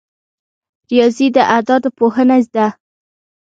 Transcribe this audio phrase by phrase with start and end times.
[0.89, 2.67] ریاضي د اعدادو پوهنه ده